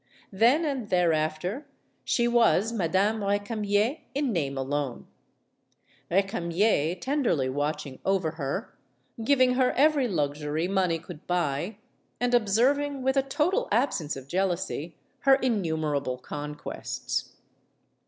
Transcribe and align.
Then 0.31 0.65
and 0.65 0.89
thereafter 0.89 1.67
she 2.03 2.27
was 2.27 2.73
Madame 2.73 3.19
Recamier 3.23 3.99
in 4.15 4.33
name 4.33 4.57
alone; 4.57 5.05
Recamier 6.09 6.95
tenderly 6.99 7.49
watching 7.49 7.99
over 8.03 8.31
her, 8.31 8.73
giving 9.23 9.53
her 9.53 9.71
every 9.73 10.07
luxury 10.07 10.67
money 10.67 10.97
could 10.97 11.27
buy, 11.27 11.77
and 12.19 12.33
observing 12.33 13.03
with 13.03 13.15
a 13.15 13.21
total 13.21 13.67
absence 13.71 14.15
of 14.15 14.27
jealousy 14.27 14.95
her 15.19 15.35
innumerable 15.35 16.17
conquests. 16.17 17.33